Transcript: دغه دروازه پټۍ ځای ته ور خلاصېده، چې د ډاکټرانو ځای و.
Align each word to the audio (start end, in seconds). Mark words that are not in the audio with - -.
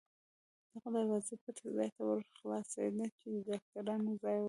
دغه 0.71 0.89
دروازه 0.95 1.33
پټۍ 1.43 1.69
ځای 1.77 1.89
ته 1.95 2.01
ور 2.07 2.19
خلاصېده، 2.37 3.05
چې 3.19 3.27
د 3.33 3.35
ډاکټرانو 3.49 4.11
ځای 4.23 4.35
و. 4.37 4.39